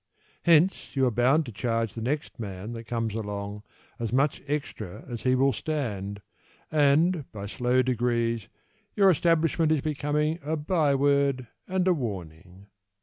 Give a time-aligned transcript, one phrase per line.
[0.45, 3.61] Hence You are bound to charge The next man that comes along
[3.99, 6.23] As much extra as he will stand,
[6.71, 8.47] And by slow degrees
[8.95, 12.65] Your establishment Is becoming A by word And a warning.